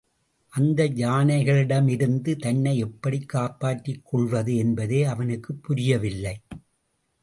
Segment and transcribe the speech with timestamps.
[0.53, 6.35] அந்த யானைகளிடமிருந்து தன்னை எப்படிக் காப்பாற்றிக் கொள்வது என்பதே அவனுக்குப் புரியவில்லை.